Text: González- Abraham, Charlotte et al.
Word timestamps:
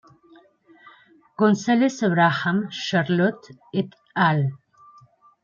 González- 1.37 2.03
Abraham, 2.03 2.69
Charlotte 2.71 3.51
et 3.71 3.87
al. 4.15 4.49